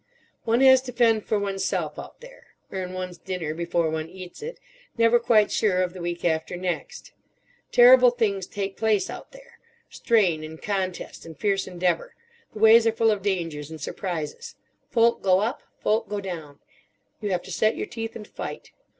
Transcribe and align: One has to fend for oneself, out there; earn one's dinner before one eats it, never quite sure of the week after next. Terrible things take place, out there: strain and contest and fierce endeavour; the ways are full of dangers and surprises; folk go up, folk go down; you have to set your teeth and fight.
One 0.45 0.61
has 0.61 0.81
to 0.81 0.91
fend 0.91 1.27
for 1.27 1.37
oneself, 1.37 1.99
out 1.99 2.21
there; 2.21 2.55
earn 2.71 2.93
one's 2.93 3.19
dinner 3.19 3.53
before 3.53 3.87
one 3.91 4.09
eats 4.09 4.41
it, 4.41 4.59
never 4.97 5.19
quite 5.19 5.51
sure 5.51 5.83
of 5.83 5.93
the 5.93 6.01
week 6.01 6.25
after 6.25 6.57
next. 6.57 7.11
Terrible 7.71 8.09
things 8.09 8.47
take 8.47 8.77
place, 8.77 9.11
out 9.11 9.31
there: 9.31 9.59
strain 9.91 10.43
and 10.43 10.59
contest 10.59 11.23
and 11.23 11.37
fierce 11.37 11.67
endeavour; 11.67 12.15
the 12.51 12.57
ways 12.57 12.87
are 12.87 12.91
full 12.91 13.11
of 13.11 13.21
dangers 13.21 13.69
and 13.69 13.79
surprises; 13.79 14.55
folk 14.89 15.21
go 15.21 15.39
up, 15.39 15.61
folk 15.83 16.09
go 16.09 16.19
down; 16.19 16.57
you 17.21 17.29
have 17.29 17.43
to 17.43 17.51
set 17.51 17.75
your 17.75 17.85
teeth 17.85 18.15
and 18.15 18.27
fight. 18.27 18.71